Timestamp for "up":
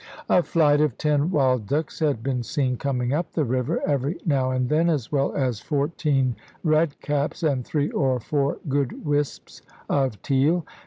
3.13-3.33